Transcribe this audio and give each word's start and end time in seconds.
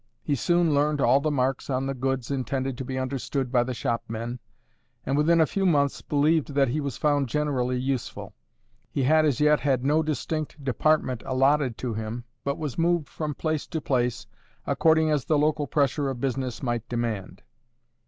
He 0.23 0.33
soon 0.33 0.73
learned 0.73 0.99
all 0.99 1.19
the 1.21 1.29
marks 1.29 1.69
on 1.69 1.85
the 1.85 1.93
goods 1.93 2.31
intended 2.31 2.75
to 2.79 2.83
be 2.83 2.97
understood 2.97 3.51
by 3.51 3.63
the 3.63 3.75
shopmen, 3.75 4.39
and 5.05 5.15
within 5.15 5.39
a 5.39 5.45
few 5.45 5.63
months 5.63 6.01
believed 6.01 6.55
that 6.55 6.69
he 6.69 6.81
was 6.81 6.97
found 6.97 7.29
generally 7.29 7.77
useful. 7.77 8.33
He 8.89 9.03
had 9.03 9.25
as 9.25 9.39
yet 9.39 9.59
had 9.59 9.85
no 9.85 10.01
distinct 10.01 10.63
department 10.63 11.21
allotted 11.23 11.77
to 11.77 11.93
him, 11.93 12.23
but 12.43 12.57
was 12.57 12.79
moved 12.79 13.09
from 13.09 13.35
place 13.35 13.67
to 13.67 13.79
place, 13.79 14.25
according 14.65 15.11
as 15.11 15.25
the 15.25 15.37
local 15.37 15.67
pressure 15.67 16.09
of 16.09 16.19
business 16.19 16.63
might 16.63 16.89
demand. 16.89 17.43